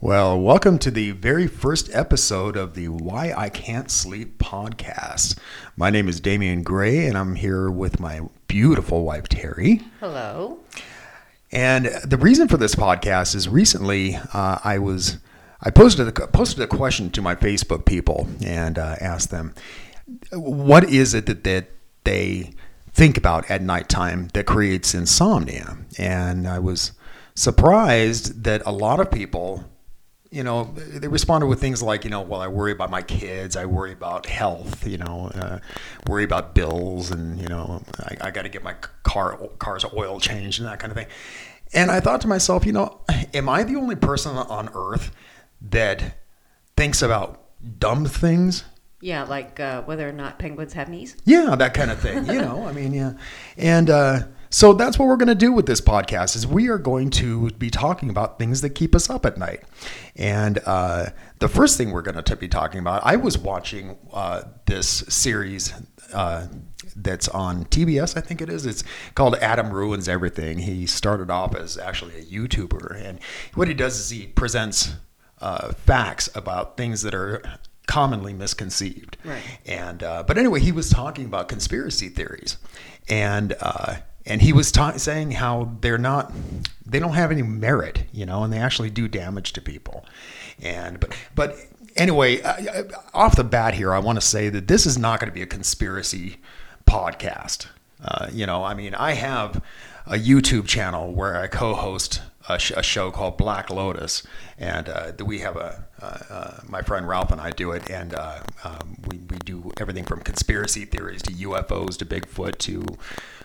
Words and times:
Well, 0.00 0.40
welcome 0.40 0.78
to 0.78 0.92
the 0.92 1.10
very 1.10 1.48
first 1.48 1.92
episode 1.92 2.56
of 2.56 2.74
the 2.74 2.86
Why 2.86 3.34
I 3.36 3.48
Can't 3.48 3.90
Sleep 3.90 4.38
podcast. 4.38 5.36
My 5.76 5.90
name 5.90 6.08
is 6.08 6.20
Damian 6.20 6.62
Gray, 6.62 7.04
and 7.06 7.18
I'm 7.18 7.34
here 7.34 7.68
with 7.68 7.98
my 7.98 8.20
beautiful 8.46 9.04
wife, 9.04 9.28
Terry. 9.28 9.82
Hello. 9.98 10.60
And 11.50 11.86
the 12.04 12.16
reason 12.16 12.46
for 12.46 12.56
this 12.56 12.76
podcast 12.76 13.34
is 13.34 13.48
recently 13.48 14.14
uh, 14.32 14.60
I 14.62 14.78
was 14.78 15.18
I 15.62 15.70
posted 15.70 16.06
a, 16.06 16.28
posted 16.28 16.62
a 16.62 16.68
question 16.68 17.10
to 17.10 17.20
my 17.20 17.34
Facebook 17.34 17.84
people 17.84 18.28
and 18.40 18.78
uh, 18.78 18.94
asked 19.00 19.32
them 19.32 19.52
what 20.32 20.84
is 20.84 21.12
it 21.12 21.26
that, 21.26 21.42
that 21.42 21.70
they 22.04 22.52
think 22.92 23.18
about 23.18 23.50
at 23.50 23.62
nighttime 23.62 24.28
that 24.34 24.46
creates 24.46 24.94
insomnia, 24.94 25.76
and 25.98 26.46
I 26.46 26.60
was 26.60 26.92
surprised 27.34 28.44
that 28.44 28.62
a 28.64 28.70
lot 28.70 29.00
of 29.00 29.10
people 29.10 29.64
you 30.30 30.42
know, 30.42 30.64
they 30.74 31.08
responded 31.08 31.46
with 31.46 31.60
things 31.60 31.82
like, 31.82 32.04
you 32.04 32.10
know, 32.10 32.20
well, 32.20 32.40
I 32.40 32.48
worry 32.48 32.72
about 32.72 32.90
my 32.90 33.02
kids, 33.02 33.56
I 33.56 33.64
worry 33.64 33.92
about 33.92 34.26
health, 34.26 34.86
you 34.86 34.98
know, 34.98 35.30
uh, 35.34 35.58
worry 36.06 36.24
about 36.24 36.54
bills, 36.54 37.10
and 37.10 37.40
you 37.40 37.48
know, 37.48 37.82
I, 38.00 38.28
I 38.28 38.30
got 38.30 38.42
to 38.42 38.48
get 38.48 38.62
my 38.62 38.74
car 39.04 39.38
car's 39.58 39.84
oil 39.96 40.20
changed 40.20 40.60
and 40.60 40.68
that 40.68 40.80
kind 40.80 40.90
of 40.90 40.96
thing. 40.96 41.06
And 41.72 41.90
I 41.90 42.00
thought 42.00 42.20
to 42.22 42.28
myself, 42.28 42.66
you 42.66 42.72
know, 42.72 43.00
am 43.34 43.48
I 43.48 43.62
the 43.62 43.76
only 43.76 43.96
person 43.96 44.36
on 44.36 44.70
earth 44.74 45.10
that 45.70 46.18
thinks 46.76 47.02
about 47.02 47.42
dumb 47.78 48.04
things? 48.04 48.64
Yeah, 49.00 49.24
like 49.24 49.60
uh, 49.60 49.82
whether 49.82 50.08
or 50.08 50.12
not 50.12 50.38
penguins 50.38 50.72
have 50.72 50.88
knees. 50.88 51.16
Yeah, 51.24 51.54
that 51.56 51.72
kind 51.72 51.90
of 51.90 52.00
thing. 52.00 52.26
You 52.26 52.40
know, 52.40 52.66
I 52.66 52.72
mean, 52.72 52.92
yeah, 52.92 53.12
and. 53.56 53.88
uh 53.90 54.20
so 54.50 54.72
that's 54.72 54.98
what 54.98 55.06
we're 55.06 55.16
going 55.16 55.28
to 55.28 55.34
do 55.34 55.52
with 55.52 55.66
this 55.66 55.80
podcast 55.80 56.36
is 56.36 56.46
we 56.46 56.68
are 56.68 56.78
going 56.78 57.10
to 57.10 57.50
be 57.50 57.70
talking 57.70 58.10
about 58.10 58.38
things 58.38 58.60
that 58.62 58.70
keep 58.70 58.94
us 58.94 59.10
up 59.10 59.26
at 59.26 59.36
night. 59.36 59.62
And 60.16 60.58
uh, 60.64 61.06
the 61.38 61.48
first 61.48 61.76
thing 61.76 61.90
we're 61.90 62.02
going 62.02 62.22
to 62.22 62.36
be 62.36 62.48
talking 62.48 62.80
about, 62.80 63.02
I 63.04 63.16
was 63.16 63.38
watching 63.38 63.96
uh, 64.12 64.42
this 64.66 64.88
series 64.88 65.72
uh, 66.12 66.46
that's 66.96 67.28
on 67.28 67.64
TBS, 67.66 68.16
I 68.16 68.20
think 68.20 68.40
it 68.40 68.48
is. 68.48 68.66
It's 68.66 68.82
called 69.14 69.36
Adam 69.36 69.70
Ruins 69.70 70.08
Everything. 70.08 70.58
He 70.58 70.86
started 70.86 71.30
off 71.30 71.54
as 71.54 71.78
actually 71.78 72.18
a 72.18 72.24
YouTuber, 72.24 72.96
and 72.96 73.20
what 73.54 73.68
he 73.68 73.74
does 73.74 73.98
is 73.98 74.10
he 74.10 74.26
presents 74.26 74.94
uh, 75.40 75.72
facts 75.72 76.28
about 76.34 76.76
things 76.76 77.02
that 77.02 77.14
are 77.14 77.42
commonly 77.86 78.32
misconceived. 78.32 79.16
Right. 79.24 79.42
And 79.66 80.02
uh, 80.02 80.22
but 80.24 80.38
anyway, 80.38 80.60
he 80.60 80.72
was 80.72 80.90
talking 80.90 81.24
about 81.26 81.48
conspiracy 81.48 82.08
theories, 82.08 82.56
and 83.08 83.54
uh, 83.60 83.96
and 84.28 84.42
he 84.42 84.52
was 84.52 84.70
ta- 84.70 84.96
saying 84.96 85.32
how 85.32 85.72
they're 85.80 85.98
not 85.98 86.32
they 86.86 86.98
don't 86.98 87.14
have 87.14 87.30
any 87.30 87.42
merit 87.42 88.04
you 88.12 88.24
know 88.24 88.44
and 88.44 88.52
they 88.52 88.58
actually 88.58 88.90
do 88.90 89.08
damage 89.08 89.52
to 89.54 89.60
people. 89.60 90.04
And 90.62 91.00
but 91.00 91.16
but 91.34 91.56
anyway 91.96 92.40
off 93.12 93.34
the 93.34 93.44
bat 93.44 93.74
here 93.74 93.92
i 93.92 93.98
want 93.98 94.20
to 94.20 94.24
say 94.24 94.48
that 94.48 94.68
this 94.68 94.86
is 94.86 94.96
not 94.96 95.18
going 95.18 95.28
to 95.28 95.34
be 95.34 95.42
a 95.42 95.46
conspiracy 95.46 96.36
podcast. 96.86 97.66
Uh, 98.02 98.28
you 98.32 98.46
know 98.46 98.62
i 98.62 98.74
mean 98.74 98.94
i 98.94 99.12
have 99.12 99.60
a 100.06 100.14
youtube 100.14 100.66
channel 100.66 101.12
where 101.12 101.36
i 101.36 101.48
co-host 101.48 102.20
a, 102.48 102.58
sh- 102.58 102.72
a 102.76 102.82
show 102.82 103.10
called 103.10 103.36
black 103.36 103.70
lotus. 103.70 104.22
And 104.58 104.88
uh, 104.88 105.12
we 105.24 105.40
have 105.40 105.56
a 105.56 105.84
uh, 106.00 106.18
uh, 106.30 106.60
my 106.68 106.82
friend 106.82 107.06
Ralph 107.08 107.30
and 107.30 107.40
I 107.40 107.50
do 107.50 107.72
it, 107.72 107.90
and 107.90 108.14
uh, 108.14 108.40
um, 108.64 108.96
we, 109.06 109.18
we 109.18 109.36
do 109.38 109.67
everything 109.80 110.04
from 110.04 110.20
conspiracy 110.20 110.84
theories 110.84 111.22
to 111.22 111.32
UFOs 111.32 111.96
to 111.98 112.06
Bigfoot 112.06 112.58
to 112.58 112.84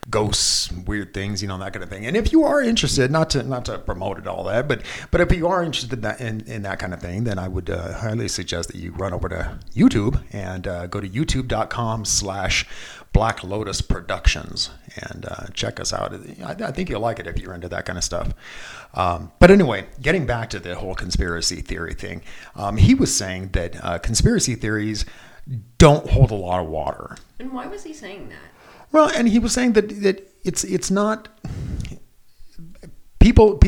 ghosts, 0.09 0.71
weird 0.71 1.13
things, 1.13 1.41
you 1.41 1.47
know, 1.47 1.57
that 1.57 1.73
kind 1.73 1.83
of 1.83 1.89
thing. 1.89 2.05
And 2.05 2.17
if 2.17 2.31
you 2.31 2.43
are 2.43 2.61
interested, 2.61 3.09
not 3.11 3.29
to 3.31 3.43
not 3.43 3.65
to 3.65 3.77
promote 3.79 4.17
it 4.17 4.27
all 4.27 4.43
that, 4.45 4.67
but 4.67 4.81
but 5.11 5.21
if 5.21 5.31
you 5.31 5.47
are 5.47 5.63
interested 5.63 5.93
in 5.93 6.01
that, 6.01 6.21
in, 6.21 6.41
in 6.41 6.61
that 6.63 6.79
kind 6.79 6.93
of 6.93 6.99
thing, 6.99 7.23
then 7.23 7.39
I 7.39 7.47
would 7.47 7.69
uh, 7.69 7.93
highly 7.93 8.27
suggest 8.27 8.69
that 8.69 8.77
you 8.77 8.91
run 8.91 9.13
over 9.13 9.29
to 9.29 9.59
YouTube 9.73 10.21
and 10.31 10.67
uh, 10.67 10.87
go 10.87 10.99
to 10.99 11.07
youtube.com 11.07 12.05
slash 12.05 12.65
Black 13.13 13.43
Lotus 13.43 13.81
Productions 13.81 14.71
and 14.95 15.25
uh, 15.29 15.45
check 15.53 15.79
us 15.79 15.93
out. 15.93 16.13
I, 16.43 16.51
I, 16.67 16.71
think 16.71 16.89
you'll 16.89 16.99
like 16.99 17.19
it 17.19 17.27
if 17.27 17.37
you're 17.37 17.53
into 17.53 17.69
that 17.69 17.85
kind 17.85 17.97
of 17.97 18.03
stuff. 18.03 18.33
Um, 18.95 19.31
but 19.39 19.51
anyway, 19.51 19.85
getting 20.01 20.25
back 20.25 20.49
to 20.49 20.59
the 20.59 20.75
whole 20.75 20.95
conspiracy 20.95 21.61
theory 21.61 21.93
thing, 21.93 22.23
um, 22.55 22.77
he 22.77 22.95
was 22.95 23.15
saying 23.15 23.49
that 23.49 23.83
uh, 23.83 23.99
conspiracy 23.99 24.55
theories 24.55 25.05
don't 25.77 26.09
hold 26.09 26.31
a 26.31 26.35
lot 26.35 26.61
of 26.61 26.69
water. 26.69 27.17
And 27.39 27.51
why 27.51 27.67
was 27.67 27.83
he 27.83 27.93
saying 27.93 28.29
that? 28.29 28.37
Well, 28.91 29.11
and 29.15 29.27
he 29.27 29.39
was 29.39 29.53
saying 29.53 29.73
that 29.73 29.89
that 30.01 30.31
it's 30.43 30.63
it's 30.63 30.91
not 30.91 31.27
people 33.19 33.59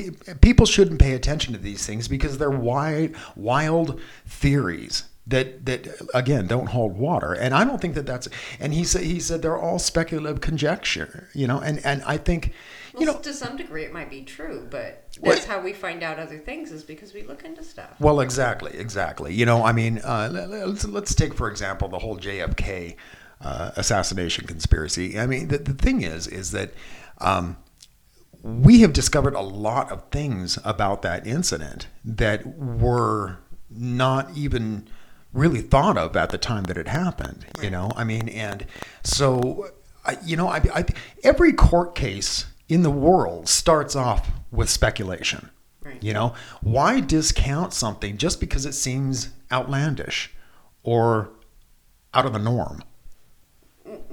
people 0.42 0.66
shouldn't 0.66 1.00
pay 1.00 1.14
attention 1.14 1.54
to 1.54 1.60
these 1.60 1.86
things 1.86 2.08
because 2.08 2.38
they're 2.38 2.50
wild 2.50 3.16
wild 3.36 4.00
theories 4.26 5.04
that 5.28 5.66
that 5.66 5.88
again 6.14 6.48
don't 6.48 6.68
hold 6.68 6.98
water. 6.98 7.34
And 7.34 7.54
i 7.54 7.64
don't 7.64 7.82
think 7.82 7.96
that 7.96 8.06
that's 8.06 8.28
and 8.60 8.74
he 8.74 8.84
said 8.84 9.04
he 9.04 9.20
said 9.20 9.42
they're 9.42 9.58
all 9.58 9.80
speculative 9.80 10.42
conjecture 10.42 11.30
you 11.34 11.48
know 11.48 11.60
and 11.60 11.84
and 11.86 12.04
i 12.04 12.18
think 12.18 12.54
you 12.98 13.06
know. 13.06 13.18
to 13.18 13.34
some 13.34 13.58
degree 13.58 13.84
it 13.84 13.92
might 13.92 14.10
be 14.10 14.24
true 14.24 14.68
but 14.70 15.08
that's 15.22 15.46
how 15.46 15.60
we 15.62 15.74
find 15.74 16.04
out 16.04 16.20
other 16.20 16.38
things 16.38 16.72
is 16.72 16.84
because 16.84 17.14
we 17.14 17.24
look 17.24 17.44
into 17.44 17.64
stuff. 17.64 18.00
Well 18.00 18.20
exactly 18.20 18.78
exactly. 18.78 19.34
You 19.34 19.46
know 19.46 19.66
i 19.66 19.72
mean 19.72 20.00
uh, 20.04 20.30
let's 20.32 20.86
let's 20.86 21.16
take 21.16 21.34
for 21.34 21.50
example 21.50 21.88
the 21.88 22.00
whole 22.00 22.18
jfk 22.18 22.96
uh, 23.42 23.72
assassination 23.76 24.48
conspiracy. 24.48 25.20
I 25.20 25.28
mean, 25.28 25.50
the, 25.50 25.58
the 25.60 25.74
thing 25.74 26.02
is, 26.02 26.28
is 26.28 26.52
that 26.52 26.74
um, 27.20 27.58
we 28.42 28.82
have 28.82 28.94
discovered 28.94 29.36
a 29.36 29.42
lot 29.42 29.92
of 29.92 30.10
things 30.10 30.58
about 30.64 31.02
that 31.04 31.26
incident 31.28 31.88
that 32.04 32.46
were 32.58 33.40
not 33.70 34.36
even 34.36 34.88
really 35.36 35.62
thought 35.62 35.98
of 35.98 36.16
at 36.16 36.30
the 36.30 36.38
time 36.38 36.64
that 36.64 36.78
it 36.78 36.88
happened. 36.88 37.46
You 37.62 37.70
know, 37.70 37.92
I 37.96 38.04
mean, 38.04 38.30
and 38.30 38.66
so, 39.04 39.70
I, 40.06 40.18
you 40.24 40.36
know, 40.36 40.48
I, 40.48 40.62
I, 40.74 40.86
every 41.24 41.54
court 41.54 41.94
case 41.94 42.46
in 42.68 42.82
the 42.82 42.90
world 42.90 43.48
starts 43.48 43.96
off 43.96 44.30
with 44.52 44.70
speculation. 44.70 45.50
Right. 45.84 46.02
You 46.02 46.14
know, 46.14 46.34
why 46.62 47.00
discount 47.00 47.74
something 47.74 48.18
just 48.18 48.40
because 48.40 48.66
it 48.66 48.74
seems 48.74 49.30
outlandish 49.52 50.34
or 50.82 51.30
out 52.14 52.26
of 52.26 52.34
the 52.34 52.40
norm? 52.40 52.82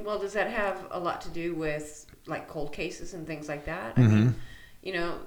well, 0.05 0.19
does 0.19 0.33
that 0.33 0.51
have 0.51 0.87
a 0.91 0.99
lot 0.99 1.21
to 1.23 1.29
do 1.31 1.55
with 1.55 2.07
like 2.27 2.49
cold 2.49 2.73
cases 2.73 3.15
and 3.15 3.27
things 3.27 3.49
like 3.49 3.65
that? 3.65 3.97
Mm-hmm. 3.97 4.03
I 4.03 4.15
mean, 4.15 4.35
you 4.83 4.93
know, 4.93 5.19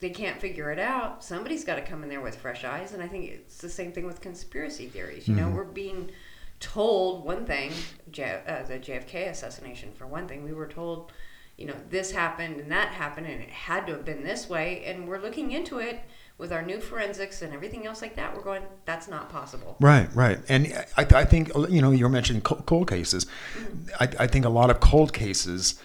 they 0.00 0.10
can't 0.10 0.40
figure 0.40 0.70
it 0.70 0.78
out. 0.78 1.22
Somebody's 1.22 1.64
got 1.64 1.76
to 1.76 1.82
come 1.82 2.02
in 2.02 2.08
there 2.08 2.20
with 2.20 2.36
fresh 2.36 2.64
eyes, 2.64 2.92
and 2.92 3.02
I 3.02 3.08
think 3.08 3.30
it's 3.30 3.58
the 3.58 3.68
same 3.68 3.92
thing 3.92 4.06
with 4.06 4.20
conspiracy 4.20 4.86
theories. 4.86 5.28
You 5.28 5.34
mm-hmm. 5.34 5.50
know, 5.50 5.54
we're 5.54 5.64
being 5.64 6.10
told 6.58 7.24
one 7.24 7.44
thing, 7.44 7.72
J- 8.10 8.42
uh, 8.46 8.62
the 8.64 8.78
JFK 8.78 9.30
assassination 9.30 9.92
for 9.92 10.06
one 10.06 10.26
thing. 10.26 10.42
We 10.42 10.52
were 10.52 10.68
told, 10.68 11.12
you 11.56 11.66
know, 11.66 11.76
this 11.90 12.10
happened 12.10 12.60
and 12.60 12.72
that 12.72 12.88
happened, 12.88 13.26
and 13.26 13.42
it 13.42 13.50
had 13.50 13.86
to 13.86 13.92
have 13.92 14.04
been 14.04 14.24
this 14.24 14.48
way, 14.48 14.84
and 14.84 15.06
we're 15.06 15.20
looking 15.20 15.52
into 15.52 15.78
it 15.78 16.00
with 16.40 16.52
our 16.52 16.62
new 16.62 16.80
forensics 16.80 17.42
and 17.42 17.52
everything 17.52 17.86
else 17.86 18.00
like 18.00 18.16
that, 18.16 18.34
we're 18.34 18.42
going, 18.42 18.62
that's 18.86 19.06
not 19.06 19.28
possible. 19.28 19.76
Right, 19.78 20.08
right. 20.14 20.38
And 20.48 20.72
I, 20.96 21.06
I 21.14 21.24
think, 21.26 21.52
you 21.68 21.82
know, 21.82 21.90
you 21.90 22.06
were 22.06 22.10
mentioning 22.10 22.40
cold 22.40 22.88
cases. 22.88 23.26
Mm-hmm. 23.58 23.90
I, 24.00 24.24
I, 24.24 24.26
think 24.26 24.46
a 24.46 24.48
lot 24.48 24.70
of 24.70 24.80
cold 24.80 25.12
cases, 25.12 25.78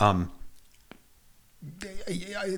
um, 0.00 0.32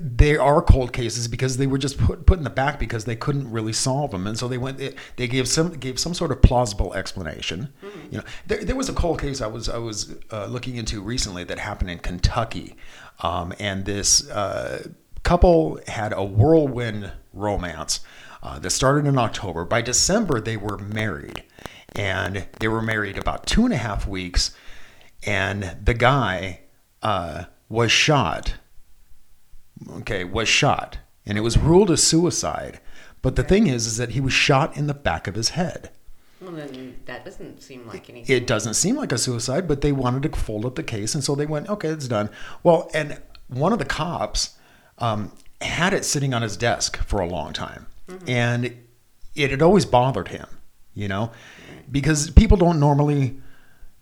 they 0.01 0.35
are 0.35 0.61
cold 0.61 0.91
cases 0.91 1.27
because 1.27 1.57
they 1.57 1.67
were 1.67 1.77
just 1.77 1.97
put 1.97 2.25
put 2.25 2.39
in 2.39 2.43
the 2.43 2.49
back 2.49 2.79
because 2.79 3.05
they 3.05 3.15
couldn't 3.15 3.49
really 3.51 3.73
solve 3.73 4.11
them, 4.11 4.25
and 4.25 4.37
so 4.37 4.47
they 4.47 4.57
went. 4.57 4.79
They, 4.79 4.95
they 5.15 5.27
gave 5.27 5.47
some 5.47 5.73
gave 5.73 5.99
some 5.99 6.13
sort 6.13 6.31
of 6.31 6.41
plausible 6.41 6.93
explanation. 6.95 7.71
Mm-hmm. 7.83 7.99
You 8.11 8.17
know, 8.19 8.23
there, 8.47 8.63
there, 8.63 8.75
was 8.75 8.89
a 8.89 8.93
cold 8.93 9.21
case 9.21 9.41
I 9.41 9.47
was 9.47 9.69
I 9.69 9.77
was 9.77 10.15
uh, 10.31 10.47
looking 10.47 10.77
into 10.77 11.01
recently 11.01 11.43
that 11.43 11.59
happened 11.59 11.91
in 11.91 11.99
Kentucky, 11.99 12.75
um, 13.21 13.53
and 13.59 13.85
this 13.85 14.27
uh, 14.29 14.87
couple 15.21 15.79
had 15.87 16.11
a 16.11 16.23
whirlwind 16.23 17.11
romance 17.31 17.99
uh, 18.41 18.57
that 18.59 18.71
started 18.71 19.05
in 19.05 19.19
October. 19.19 19.65
By 19.65 19.83
December, 19.83 20.41
they 20.41 20.57
were 20.57 20.79
married, 20.79 21.43
and 21.95 22.47
they 22.59 22.67
were 22.67 22.81
married 22.81 23.17
about 23.19 23.45
two 23.45 23.65
and 23.65 23.73
a 23.73 23.77
half 23.77 24.07
weeks. 24.07 24.55
And 25.27 25.77
the 25.83 25.95
guy 25.95 26.61
uh, 27.01 27.45
was 27.69 27.91
shot. 27.91 28.55
Okay, 29.97 30.23
was 30.23 30.47
shot, 30.47 30.97
and 31.25 31.37
it 31.37 31.41
was 31.41 31.57
ruled 31.57 31.91
a 31.91 31.97
suicide. 31.97 32.79
But 33.21 33.35
the 33.35 33.43
thing 33.43 33.67
is, 33.67 33.87
is 33.87 33.97
that 33.97 34.11
he 34.11 34.21
was 34.21 34.33
shot 34.33 34.77
in 34.77 34.87
the 34.87 34.93
back 34.93 35.27
of 35.27 35.35
his 35.35 35.49
head. 35.49 35.89
Well, 36.41 36.51
then 36.51 36.95
that 37.05 37.25
doesn't 37.25 37.61
seem 37.61 37.87
like 37.87 38.09
anything. 38.09 38.35
It 38.35 38.45
doesn't 38.45 38.75
seem 38.75 38.95
like 38.95 39.11
a 39.11 39.17
suicide, 39.17 39.67
but 39.67 39.81
they 39.81 39.91
wanted 39.91 40.23
to 40.23 40.39
fold 40.39 40.65
up 40.65 40.75
the 40.75 40.83
case, 40.83 41.15
and 41.15 41.23
so 41.23 41.33
they 41.33 41.45
went, 41.45 41.69
okay, 41.69 41.89
it's 41.89 42.07
done. 42.07 42.29
Well, 42.61 42.89
and 42.93 43.19
one 43.47 43.73
of 43.73 43.79
the 43.79 43.85
cops 43.85 44.55
um, 44.99 45.31
had 45.61 45.93
it 45.93 46.05
sitting 46.05 46.33
on 46.33 46.41
his 46.41 46.55
desk 46.55 46.97
for 46.97 47.19
a 47.19 47.27
long 47.27 47.53
time, 47.53 47.87
mm-hmm. 48.07 48.29
and 48.29 48.77
it 49.33 49.51
had 49.51 49.61
always 49.61 49.85
bothered 49.85 50.27
him, 50.27 50.47
you 50.93 51.07
know, 51.07 51.31
because 51.91 52.29
people 52.29 52.57
don't 52.57 52.79
normally 52.79 53.37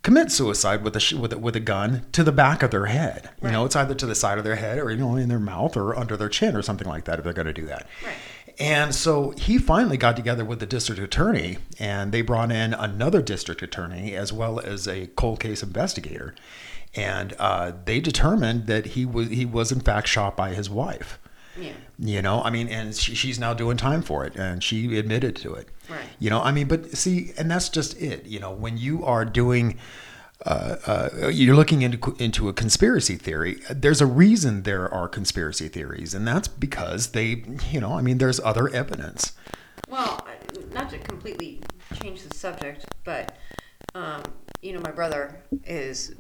commit 0.04 0.32
suicide 0.32 0.84
with 0.84 0.96
a 0.96 1.18
with 1.18 1.34
a, 1.34 1.38
with 1.38 1.56
a 1.56 1.60
gun 1.60 2.06
to 2.12 2.24
the 2.24 2.32
back 2.32 2.62
of 2.62 2.72
their 2.72 2.86
head. 2.86 3.30
Right. 3.42 3.50
You 3.50 3.52
know, 3.54 3.66
it's 3.66 3.76
either 3.76 3.96
to 3.96 4.06
the 4.06 4.16
side 4.16 4.38
of 4.38 4.44
their 4.44 4.58
head 4.58 4.78
or 4.78 4.92
you 4.92 4.98
know 4.98 5.16
in 5.16 5.30
their 5.30 5.40
mouth 5.40 5.76
or 5.76 5.98
under 5.98 6.16
their 6.16 6.30
chin 6.30 6.56
or 6.56 6.62
something 6.62 6.88
like 6.88 7.06
that 7.06 7.18
if 7.18 7.24
they're 7.24 7.34
going 7.34 7.48
to 7.48 7.54
do 7.54 7.66
that. 7.66 7.88
Right. 8.06 8.16
And 8.60 8.94
so 8.94 9.32
he 9.32 9.58
finally 9.58 9.98
got 9.98 10.16
together 10.16 10.46
with 10.46 10.60
the 10.60 10.68
district 10.68 11.02
attorney, 11.02 11.58
and 11.80 12.12
they 12.12 12.22
brought 12.22 12.52
in 12.52 12.76
another 12.76 13.22
district 13.22 13.64
attorney 13.64 14.14
as 14.16 14.32
well 14.32 14.60
as 14.60 14.88
a 14.88 15.08
cold 15.16 15.40
case 15.40 15.64
investigator, 15.64 16.36
and 16.96 17.34
uh, 17.40 17.72
they 17.86 18.00
determined 18.00 18.68
that 18.68 18.88
he 18.88 19.06
was 19.06 19.30
he 19.30 19.46
was 19.46 19.72
in 19.72 19.80
fact 19.80 20.08
shot 20.08 20.38
by 20.38 20.54
his 20.54 20.70
wife. 20.70 21.18
Yeah. 21.60 21.74
You 22.00 22.22
know, 22.22 22.42
I 22.42 22.50
mean, 22.50 22.68
and 22.68 22.96
she, 22.96 23.16
she's 23.16 23.40
now 23.40 23.54
doing 23.54 23.78
time 23.78 24.02
for 24.02 24.26
it, 24.26 24.36
and 24.36 24.64
she 24.64 24.98
admitted 24.98 25.36
to 25.38 25.54
it. 25.54 25.70
Right. 25.90 26.00
You 26.20 26.30
know, 26.30 26.42
I 26.42 26.52
mean, 26.52 26.68
but 26.68 26.98
see, 26.98 27.32
and 27.38 27.50
that's 27.50 27.70
just 27.70 28.00
it. 28.02 28.26
You 28.26 28.40
know, 28.40 28.52
when 28.52 28.78
you 28.78 29.06
are 29.06 29.24
doing, 29.26 29.78
uh, 30.46 30.78
uh, 30.88 31.28
you're 31.28 31.56
looking 31.56 31.82
into 31.82 32.16
into 32.20 32.50
a 32.50 32.54
conspiracy 32.54 33.16
theory. 33.16 33.62
There's 33.70 34.02
a 34.02 34.06
reason 34.06 34.64
there 34.64 34.92
are 34.92 35.08
conspiracy 35.08 35.68
theories, 35.68 36.14
and 36.14 36.28
that's 36.28 36.48
because 36.48 37.08
they, 37.12 37.44
you 37.72 37.80
know, 37.80 37.94
I 37.94 38.02
mean, 38.02 38.18
there's 38.18 38.40
other 38.40 38.70
evidence. 38.70 39.34
Well, 39.90 40.26
not 40.72 40.90
to 40.90 40.98
completely 40.98 41.62
change 42.02 42.24
the 42.24 42.36
subject, 42.36 42.86
but 43.04 43.38
um, 43.94 44.24
you 44.62 44.74
know, 44.74 44.80
my 44.80 44.92
brother 44.92 45.44
is 45.66 46.16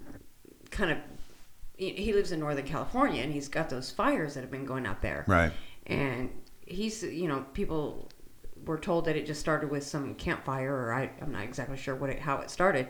kind 0.70 0.92
of 0.92 0.98
he 1.76 2.14
lives 2.14 2.32
in 2.32 2.40
Northern 2.40 2.66
California, 2.66 3.22
and 3.24 3.34
he's 3.34 3.48
got 3.48 3.70
those 3.70 3.90
fires 3.90 4.36
that 4.36 4.42
have 4.42 4.52
been 4.52 4.66
going 4.66 4.86
out 4.86 5.02
there. 5.02 5.26
Right. 5.28 5.52
And 5.88 6.30
he's, 6.66 7.04
you 7.04 7.28
know, 7.28 7.46
people 7.54 8.10
were 8.66 8.78
told 8.78 9.06
that 9.06 9.16
it 9.16 9.26
just 9.26 9.40
started 9.40 9.70
with 9.70 9.84
some 9.84 10.16
campfire, 10.16 10.74
or 10.74 10.94
I, 10.94 11.10
I'm 11.22 11.32
not 11.32 11.44
exactly 11.44 11.78
sure 11.78 11.96
what 11.96 12.10
it, 12.10 12.20
how 12.20 12.38
it 12.38 12.50
started, 12.50 12.90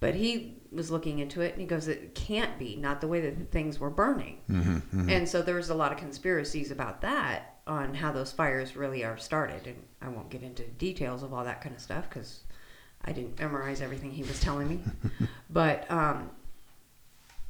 but 0.00 0.14
he 0.14 0.56
was 0.72 0.90
looking 0.90 1.20
into 1.20 1.42
it, 1.42 1.52
and 1.52 1.60
he 1.60 1.66
goes, 1.66 1.86
"It 1.86 2.14
can't 2.14 2.58
be, 2.58 2.74
not 2.76 3.00
the 3.00 3.06
way 3.06 3.20
that 3.20 3.52
things 3.52 3.78
were 3.78 3.90
burning." 3.90 4.40
Mm-hmm, 4.50 5.08
And 5.08 5.28
so 5.28 5.42
there's 5.42 5.70
a 5.70 5.74
lot 5.74 5.92
of 5.92 5.98
conspiracies 5.98 6.70
about 6.70 7.02
that 7.02 7.60
on 7.66 7.94
how 7.94 8.10
those 8.10 8.32
fires 8.32 8.74
really 8.74 9.04
are 9.04 9.16
started, 9.16 9.66
and 9.66 9.76
I 10.00 10.08
won't 10.08 10.30
get 10.30 10.42
into 10.42 10.64
details 10.64 11.22
of 11.22 11.32
all 11.32 11.44
that 11.44 11.60
kind 11.60 11.74
of 11.74 11.80
stuff 11.80 12.08
because 12.08 12.40
I 13.04 13.12
didn't 13.12 13.38
memorize 13.38 13.80
everything 13.80 14.10
he 14.10 14.24
was 14.24 14.40
telling 14.40 14.68
me. 14.68 14.80
but 15.50 15.88
um, 15.90 16.30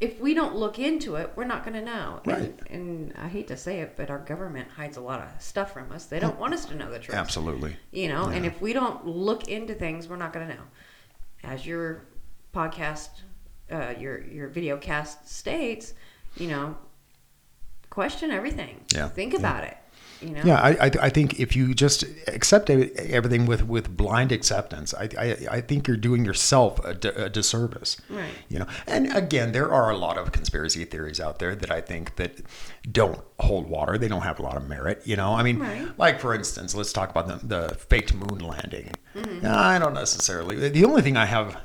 if 0.03 0.19
we 0.19 0.35
don't 0.35 0.57
look 0.57 0.81
into 0.81 1.15
it, 1.15 1.31
we're 1.37 1.45
not 1.45 1.65
going 1.65 1.75
to 1.75 1.85
know. 1.85 2.21
Right. 2.27 2.53
And, 2.71 3.13
and 3.13 3.15
I 3.17 3.29
hate 3.29 3.47
to 3.49 3.57
say 3.57 3.79
it, 3.79 3.95
but 3.97 4.11
our 4.11 4.19
government 4.19 4.69
hides 4.69 4.97
a 4.97 5.01
lot 5.01 5.21
of 5.21 5.41
stuff 5.41 5.73
from 5.73 5.93
us. 5.93 6.07
They 6.07 6.19
don't 6.19 6.41
want 6.41 6.55
us 6.55 6.65
to 6.67 6.75
know 6.75 6.91
the 6.91 6.99
truth. 6.99 7.17
Absolutely. 7.17 7.77
You 7.93 8.09
know, 8.09 8.25
and 8.25 8.45
if 8.45 8.61
we 8.61 8.73
don't 8.73 9.07
look 9.07 9.47
into 9.47 9.75
things, 9.75 10.09
we're 10.09 10.17
not 10.17 10.33
going 10.33 10.49
to 10.49 10.55
know. 10.55 10.63
As 11.45 11.65
your 11.65 12.03
podcast, 12.53 13.11
uh, 13.71 13.95
your 13.97 14.23
your 14.25 14.49
video 14.49 14.77
cast 14.77 15.29
states, 15.29 15.95
you 16.37 16.49
know, 16.49 16.77
question 17.93 18.31
everything. 18.31 18.81
Yeah. 18.95 19.09
Think 19.09 19.33
Yeah. 19.35 19.39
about 19.41 19.65
it. 19.65 19.77
You 20.23 20.31
know. 20.31 20.43
Yeah, 20.45 20.61
I, 20.61 20.71
I, 20.87 20.91
I 21.07 21.09
think 21.11 21.41
if 21.41 21.57
you 21.57 21.75
just 21.75 22.05
accept 22.29 22.71
everything 22.71 23.45
with, 23.45 23.67
with 23.67 23.97
blind 23.97 24.31
acceptance, 24.31 24.95
I, 24.95 25.09
I, 25.19 25.37
I 25.57 25.61
think 25.61 25.89
you're 25.89 25.97
doing 25.97 26.25
yourself 26.25 26.79
a, 26.85 26.95
disservice. 27.29 27.97
Right. 28.09 28.31
You 28.49 28.61
know, 28.61 28.67
and 28.87 29.13
again, 29.17 29.51
there 29.51 29.73
are 29.73 29.91
a 29.91 29.97
lot 29.97 30.19
of 30.19 30.31
conspiracy 30.31 30.85
theories 30.85 31.19
out 31.21 31.41
there 31.41 31.57
that 31.57 31.73
I 31.73 31.81
think 31.81 32.15
that 32.17 32.41
don't 32.91 33.21
hold 33.41 33.69
water. 33.69 33.99
They 33.99 34.07
don't 34.07 34.23
have 34.23 34.39
a 34.39 34.43
lot 34.43 34.57
of 34.57 34.69
merit. 34.69 35.03
You 35.05 35.17
know, 35.17 35.35
I 35.35 35.43
mean, 35.43 35.59
Right. 35.59 35.99
like 35.99 36.21
for 36.21 36.33
instance, 36.37 36.73
let's 36.77 36.93
talk 36.93 37.11
about 37.11 37.27
the, 37.27 37.45
the 37.69 37.75
faked 37.75 38.15
moon 38.15 38.39
landing. 38.39 38.93
Mm-hmm. 39.17 39.45
I 39.45 39.81
don't 39.81 39.95
necessarily. 39.95 40.69
The 40.69 40.85
only 40.85 41.03
thing 41.03 41.17
I 41.17 41.27
have, 41.27 41.57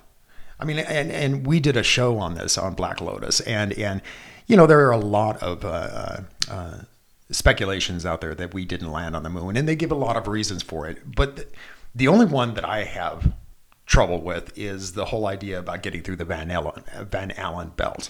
I 0.59 0.65
mean, 0.65 0.79
and 0.79 1.11
and 1.11 1.45
we 1.45 1.59
did 1.59 1.77
a 1.77 1.83
show 1.83 2.17
on 2.17 2.33
this 2.33 2.57
on 2.57 2.73
Black 2.73 3.01
Lotus, 3.01 3.39
and 3.41 3.71
and 3.73 4.01
you 4.47 4.57
know 4.57 4.65
there 4.65 4.85
are 4.87 4.91
a 4.91 4.97
lot 4.97 5.41
of. 5.43 5.63
Uh, 5.63 5.67
uh, 5.67 6.21
uh, 6.49 6.77
speculations 7.29 8.05
out 8.05 8.21
there 8.21 8.33
that 8.33 8.53
we 8.53 8.63
didn't 8.63 8.91
land 8.91 9.15
on 9.15 9.23
the 9.23 9.29
moon, 9.29 9.57
and 9.57 9.67
they 9.67 9.75
give 9.75 9.91
a 9.91 9.95
lot 9.95 10.15
of 10.15 10.27
reasons 10.27 10.63
for 10.63 10.87
it. 10.87 10.99
But 11.15 11.35
the, 11.35 11.47
the 11.93 12.07
only 12.07 12.25
one 12.25 12.53
that 12.53 12.63
I 12.63 12.83
have 12.83 13.33
trouble 13.85 14.21
with 14.21 14.55
is 14.57 14.93
the 14.93 15.05
whole 15.05 15.25
idea 15.25 15.57
about 15.57 15.81
getting 15.81 16.03
through 16.03 16.17
the 16.17 16.25
Van 16.25 16.51
Allen 16.51 16.83
Van 17.09 17.31
Allen 17.31 17.71
belt. 17.75 18.09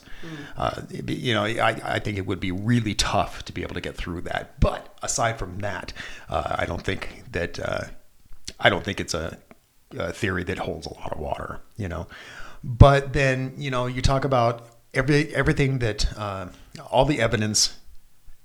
Uh, 0.58 0.82
you 1.08 1.34
know, 1.34 1.46
I, 1.46 1.80
I 1.84 2.00
think 2.00 2.18
it 2.18 2.26
would 2.26 2.40
be 2.40 2.52
really 2.52 2.96
tough 2.96 3.46
to 3.46 3.54
be 3.54 3.62
able 3.62 3.76
to 3.76 3.82
get 3.82 3.96
through 3.96 4.22
that. 4.22 4.60
But 4.60 4.98
aside 5.02 5.38
from 5.40 5.60
that, 5.60 5.94
uh, 6.30 6.56
I 6.58 6.66
don't 6.66 6.82
think 6.82 7.24
that 7.32 7.60
uh, 7.60 7.86
I 8.60 8.70
don't 8.70 8.84
think 8.84 9.00
it's 9.00 9.14
a, 9.14 9.38
a 9.92 10.12
theory 10.12 10.44
that 10.46 10.58
holds 10.58 10.88
a 10.88 10.94
lot 10.96 11.12
of 11.12 11.20
water. 11.20 11.60
You 11.78 11.88
know, 11.88 12.08
but 12.64 13.14
then 13.14 13.54
you 13.58 13.72
know 13.72 13.86
you 13.86 14.02
talk 14.02 14.26
about 14.26 14.68
every 14.98 15.34
everything 15.34 15.80
that 15.80 16.18
uh, 16.18 16.48
all 16.92 17.06
the 17.06 17.22
evidence 17.22 17.78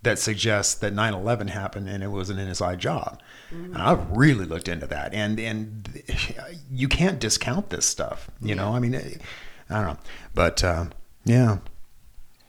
that 0.02 0.19
suggests 0.19 0.75
that 0.75 0.93
9/11 0.93 1.50
happened 1.50 1.88
and 1.88 2.02
it 2.02 2.08
was 2.08 2.28
an 2.28 2.38
inside 2.38 2.78
job. 2.78 3.20
And 3.50 3.76
I've 3.76 4.10
really 4.10 4.46
looked 4.46 4.69
into 4.69 4.87
that, 4.87 5.12
and 5.12 5.38
and 5.38 6.02
you 6.70 6.88
can't 6.88 7.19
discount 7.19 7.70
this 7.70 7.87
stuff. 7.87 8.31
You 8.40 8.54
know, 8.54 8.75
I 8.75 8.78
mean, 8.78 8.94
I 8.94 9.75
don't 9.75 9.87
know, 9.87 9.99
but 10.34 10.64
uh, 10.64 10.87
yeah. 11.25 11.58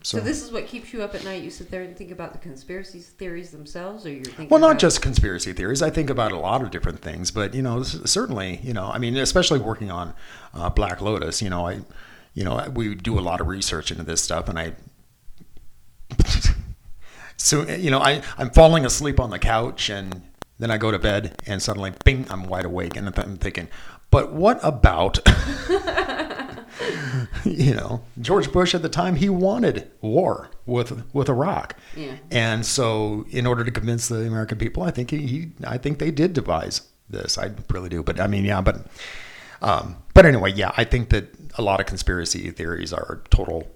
So 0.06 0.20
this 0.20 0.44
is 0.44 0.52
what 0.52 0.68
keeps 0.68 0.92
you 0.92 1.02
up 1.02 1.16
at 1.16 1.24
night. 1.24 1.44
You 1.44 1.50
sit 1.50 1.72
there 1.72 1.82
and 1.82 1.96
think 1.96 2.12
about 2.12 2.34
the 2.34 2.40
conspiracy 2.40 3.00
theories 3.00 3.52
themselves, 3.52 4.06
or 4.06 4.10
you're 4.10 4.26
thinking. 4.26 4.50
Well, 4.50 4.60
not 4.60 4.78
just 4.78 5.02
conspiracy 5.02 5.54
theories. 5.54 5.82
I 5.82 5.90
think 5.90 6.10
about 6.10 6.34
a 6.34 6.40
lot 6.40 6.62
of 6.62 6.72
different 6.72 7.00
things, 7.00 7.32
but 7.32 7.54
you 7.54 7.62
know, 7.62 7.84
certainly, 7.84 8.60
you 8.64 8.74
know, 8.74 8.88
I 8.88 8.98
mean, 8.98 9.16
especially 9.16 9.60
working 9.60 9.92
on 9.92 10.14
uh, 10.54 10.70
Black 10.70 11.00
Lotus, 11.00 11.42
you 11.42 11.50
know, 11.50 11.68
I, 11.68 11.82
you 12.34 12.44
know, 12.44 12.68
we 12.74 12.96
do 12.96 13.20
a 13.20 13.22
lot 13.22 13.42
of 13.42 13.48
research 13.48 13.92
into 13.92 14.04
this 14.04 14.22
stuff, 14.22 14.50
and 14.50 14.58
I, 14.60 14.74
so 17.38 17.68
you 17.70 17.92
know, 17.92 18.00
I 18.00 18.22
I'm 18.38 18.50
falling 18.52 18.86
asleep 18.86 19.20
on 19.20 19.30
the 19.30 19.40
couch, 19.40 19.90
and 19.90 20.22
then 20.60 20.72
I 20.72 20.78
go 20.78 20.92
to 20.92 21.00
bed, 21.00 21.36
and 21.46 21.62
suddenly, 21.62 21.94
bing, 22.06 22.26
I'm 22.30 22.44
wide 22.46 22.66
awake, 22.66 22.96
and 22.96 23.08
I'm 23.18 23.38
thinking, 23.38 23.68
but 24.12 24.34
what 24.34 24.60
about? 24.64 25.20
you 27.46 27.74
know, 27.76 28.04
George 28.20 28.52
Bush 28.52 28.74
at 28.74 28.82
the 28.82 28.90
time 28.90 29.16
he 29.16 29.30
wanted 29.30 29.90
war 30.02 30.50
with 30.66 31.04
with 31.14 31.30
Iraq, 31.30 31.76
Yeah. 31.96 32.16
and 32.32 32.66
so 32.66 33.26
in 33.30 33.46
order 33.46 33.64
to 33.64 33.72
convince 33.72 34.08
the 34.08 34.26
American 34.28 34.58
people, 34.58 34.84
I 34.84 34.92
think 34.92 35.12
he, 35.12 35.28
he 35.28 35.52
I 35.66 35.78
think 35.78 36.00
they 36.00 36.12
did 36.12 36.34
devise 36.34 36.82
this. 37.10 37.38
I 37.38 37.52
really 37.70 37.90
do, 37.90 38.02
but 38.04 38.20
I 38.20 38.28
mean, 38.28 38.46
yeah, 38.46 38.62
but 38.62 38.86
um, 39.62 39.98
but 40.14 40.26
anyway, 40.26 40.52
yeah, 40.54 40.72
I 40.78 40.84
think 40.84 41.10
that 41.10 41.43
a 41.58 41.62
lot 41.62 41.80
of 41.80 41.86
conspiracy 41.86 42.50
theories 42.52 42.94
are 42.94 43.22
total 43.30 43.68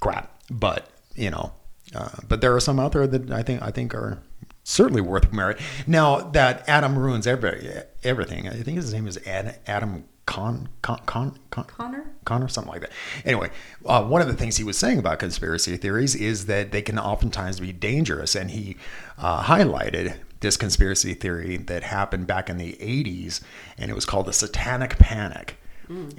crap, 0.00 0.30
but 0.50 0.88
you 1.14 1.30
know, 1.30 1.52
uh, 1.94 2.10
but 2.28 2.40
there 2.40 2.54
are 2.54 2.60
some 2.60 2.80
out 2.80 2.92
there 2.92 3.06
that 3.06 3.30
I 3.30 3.42
think 3.42 3.62
I 3.62 3.70
think 3.70 3.94
are 3.94 4.18
certainly 4.64 5.00
worth 5.00 5.32
merit. 5.32 5.60
Now 5.86 6.20
that 6.20 6.68
Adam 6.68 6.98
ruins 6.98 7.26
every 7.26 7.70
everything, 8.02 8.48
I 8.48 8.62
think 8.62 8.76
his 8.76 8.92
name 8.92 9.06
is 9.06 9.18
Ad, 9.26 9.58
Adam 9.66 10.04
Con 10.26 10.68
Con 10.82 11.00
Con. 11.06 11.38
Con 11.50 11.64
Connor. 11.64 12.04
Connor, 12.24 12.48
something 12.48 12.72
like 12.72 12.80
that. 12.80 12.90
Anyway, 13.24 13.50
uh, 13.84 14.02
one 14.04 14.22
of 14.22 14.26
the 14.26 14.34
things 14.34 14.56
he 14.56 14.64
was 14.64 14.78
saying 14.78 14.98
about 14.98 15.18
conspiracy 15.18 15.76
theories 15.76 16.14
is 16.14 16.46
that 16.46 16.72
they 16.72 16.82
can 16.82 16.98
oftentimes 16.98 17.60
be 17.60 17.72
dangerous, 17.72 18.34
and 18.34 18.50
he 18.50 18.76
uh, 19.18 19.42
highlighted 19.42 20.16
this 20.40 20.56
conspiracy 20.56 21.14
theory 21.14 21.56
that 21.56 21.82
happened 21.82 22.26
back 22.26 22.48
in 22.48 22.56
the 22.56 22.72
80s, 22.74 23.40
and 23.78 23.90
it 23.90 23.94
was 23.94 24.04
called 24.06 24.26
the 24.26 24.32
Satanic 24.32 24.98
Panic. 24.98 25.58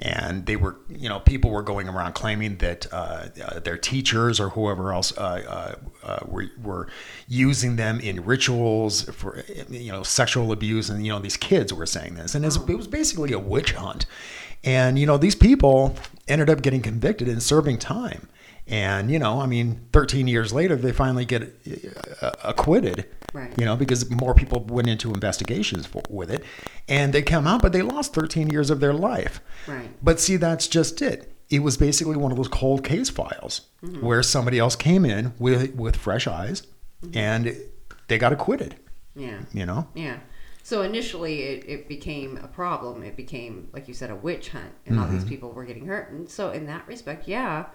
And 0.00 0.46
they 0.46 0.56
were, 0.56 0.76
you 0.88 1.08
know, 1.08 1.20
people 1.20 1.50
were 1.50 1.62
going 1.62 1.88
around 1.88 2.14
claiming 2.14 2.56
that 2.58 2.86
uh, 2.92 3.28
uh, 3.44 3.60
their 3.60 3.76
teachers 3.76 4.38
or 4.38 4.50
whoever 4.50 4.92
else 4.92 5.16
uh, 5.16 5.76
uh, 6.04 6.06
uh, 6.06 6.26
were, 6.26 6.46
were 6.62 6.88
using 7.28 7.76
them 7.76 8.00
in 8.00 8.24
rituals 8.24 9.02
for, 9.10 9.42
you 9.68 9.92
know, 9.92 10.02
sexual 10.02 10.52
abuse. 10.52 10.90
And, 10.90 11.04
you 11.04 11.12
know, 11.12 11.18
these 11.18 11.36
kids 11.36 11.72
were 11.72 11.86
saying 11.86 12.14
this. 12.14 12.34
And 12.34 12.44
it 12.44 12.58
was 12.68 12.86
basically 12.86 13.32
a 13.32 13.38
witch 13.38 13.72
hunt. 13.72 14.06
And, 14.64 14.98
you 14.98 15.06
know, 15.06 15.16
these 15.16 15.34
people 15.34 15.96
ended 16.28 16.50
up 16.50 16.62
getting 16.62 16.82
convicted 16.82 17.28
and 17.28 17.42
serving 17.42 17.78
time. 17.78 18.28
And, 18.68 19.10
you 19.10 19.18
know, 19.18 19.40
I 19.40 19.46
mean, 19.46 19.86
13 19.92 20.26
years 20.26 20.52
later, 20.52 20.74
they 20.74 20.92
finally 20.92 21.24
get 21.24 21.54
uh, 22.20 22.32
acquitted, 22.42 23.06
Right. 23.36 23.52
you 23.58 23.66
know, 23.66 23.76
because 23.76 24.10
more 24.10 24.34
people 24.34 24.64
went 24.64 24.88
into 24.88 25.12
investigations 25.12 25.84
for, 25.84 26.02
with 26.08 26.30
it. 26.30 26.42
And 26.88 27.12
they 27.12 27.20
come 27.20 27.46
out, 27.46 27.60
but 27.60 27.74
they 27.74 27.82
lost 27.82 28.14
13 28.14 28.48
years 28.48 28.70
of 28.70 28.80
their 28.80 28.94
life. 28.94 29.40
Right. 29.66 29.90
But 30.02 30.20
see, 30.20 30.36
that's 30.36 30.66
just 30.66 31.02
it. 31.02 31.34
It 31.50 31.58
was 31.58 31.76
basically 31.76 32.16
one 32.16 32.32
of 32.32 32.38
those 32.38 32.48
cold 32.48 32.82
case 32.82 33.10
files 33.10 33.62
mm-hmm. 33.84 34.04
where 34.04 34.22
somebody 34.22 34.58
else 34.58 34.74
came 34.74 35.04
in 35.04 35.34
with, 35.38 35.74
with 35.74 35.96
fresh 35.96 36.26
eyes 36.26 36.62
mm-hmm. 37.04 37.16
and 37.16 37.56
they 38.08 38.16
got 38.16 38.32
acquitted, 38.32 38.76
Yeah. 39.14 39.40
you 39.52 39.66
know? 39.66 39.86
Yeah. 39.94 40.20
So 40.62 40.82
initially, 40.82 41.42
it, 41.42 41.64
it 41.68 41.88
became 41.88 42.38
a 42.42 42.48
problem. 42.48 43.02
It 43.02 43.16
became, 43.16 43.68
like 43.72 43.86
you 43.86 43.94
said, 43.94 44.10
a 44.10 44.16
witch 44.16 44.48
hunt, 44.48 44.72
and 44.84 44.98
all 44.98 45.06
these 45.06 45.20
mm-hmm. 45.20 45.28
people 45.28 45.52
were 45.52 45.64
getting 45.64 45.86
hurt. 45.86 46.10
And 46.10 46.28
so, 46.28 46.50
in 46.50 46.66
that 46.66 46.88
respect, 46.88 47.28
yeah, 47.28 47.66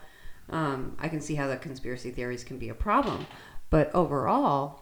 um, 0.50 0.98
I 1.00 1.08
can 1.08 1.22
see 1.22 1.36
how 1.36 1.48
the 1.48 1.56
conspiracy 1.56 2.12
theories 2.12 2.44
can 2.44 2.58
be 2.58 2.68
a 2.68 2.74
problem. 2.74 3.28
But 3.70 3.96
overall, 3.96 4.81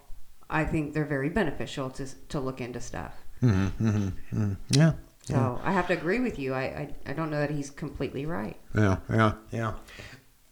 I 0.49 0.65
think 0.65 0.93
they're 0.93 1.05
very 1.05 1.29
beneficial 1.29 1.89
to 1.91 2.07
to 2.29 2.39
look 2.39 2.61
into 2.61 2.79
stuff. 2.79 3.13
Mm-hmm, 3.41 3.87
mm-hmm, 3.87 4.43
mm. 4.43 4.57
Yeah. 4.69 4.93
So 5.23 5.61
I 5.63 5.71
have 5.71 5.87
to 5.87 5.93
agree 5.93 6.19
with 6.19 6.39
you. 6.39 6.53
I, 6.53 6.61
I 6.61 6.89
I 7.07 7.13
don't 7.13 7.29
know 7.29 7.39
that 7.39 7.51
he's 7.51 7.69
completely 7.69 8.25
right. 8.25 8.57
Yeah, 8.73 8.97
yeah, 9.09 9.33
yeah, 9.51 9.73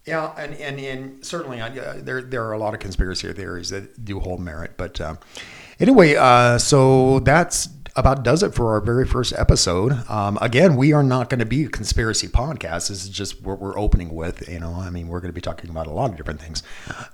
yeah, 0.05 0.33
and 0.37 0.53
and, 0.55 0.79
and 0.79 1.25
certainly 1.25 1.59
uh, 1.59 1.95
there 1.97 2.21
there 2.21 2.45
are 2.45 2.53
a 2.53 2.59
lot 2.59 2.75
of 2.75 2.79
conspiracy 2.79 3.31
theories 3.33 3.69
that 3.69 4.05
do 4.05 4.19
hold 4.19 4.39
merit, 4.39 4.73
but 4.77 5.01
uh, 5.01 5.15
Anyway, 5.79 6.15
uh, 6.15 6.57
so 6.57 7.19
that's 7.19 7.67
about 7.97 8.23
does 8.23 8.43
it 8.43 8.53
for 8.53 8.71
our 8.73 8.81
very 8.81 9.05
first 9.05 9.33
episode. 9.37 10.07
Um, 10.09 10.37
again, 10.41 10.75
we 10.75 10.93
are 10.93 11.03
not 11.03 11.29
going 11.29 11.39
to 11.39 11.45
be 11.45 11.65
a 11.65 11.69
conspiracy 11.69 12.27
podcast. 12.27 12.89
This 12.89 13.03
is 13.03 13.09
just 13.09 13.41
what 13.41 13.59
we're 13.59 13.77
opening 13.77 14.13
with. 14.13 14.47
You 14.47 14.59
know, 14.59 14.73
I 14.73 14.89
mean, 14.89 15.07
we're 15.07 15.19
going 15.19 15.29
to 15.29 15.35
be 15.35 15.41
talking 15.41 15.69
about 15.69 15.87
a 15.87 15.91
lot 15.91 16.11
of 16.11 16.17
different 16.17 16.41
things. 16.41 16.63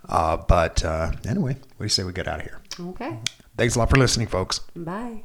Uh, 0.08 0.38
but 0.38 0.84
uh, 0.84 1.12
anyway, 1.28 1.54
what 1.54 1.78
do 1.80 1.86
you 1.86 1.90
say 1.90 2.04
we 2.04 2.14
get 2.14 2.28
out 2.28 2.40
of 2.40 2.46
here? 2.46 2.62
Okay. 2.80 3.18
Thanks 3.58 3.76
a 3.76 3.80
lot 3.80 3.90
for 3.90 3.98
listening, 3.98 4.28
folks. 4.28 4.60
Bye. 4.76 5.24